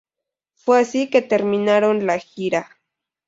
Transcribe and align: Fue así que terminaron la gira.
Fue 0.55 0.79
así 0.79 1.11
que 1.11 1.21
terminaron 1.21 2.07
la 2.07 2.17
gira. 2.17 2.79